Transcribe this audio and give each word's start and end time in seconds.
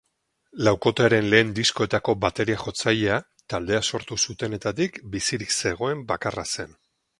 Laukotearen 0.67 1.27
lehen 1.33 1.51
diskoetako 1.59 2.15
bateria-jotzailea 2.23 3.19
taldea 3.55 3.83
sortu 3.93 4.19
zutenetatik 4.25 5.01
bizirik 5.17 5.57
zegoen 5.61 6.05
bakarra 6.15 6.51
zen. 6.57 6.77